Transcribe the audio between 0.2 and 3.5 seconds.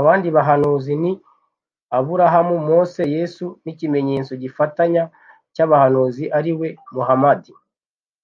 bahanuzi ni aburahamu, mose, yesu,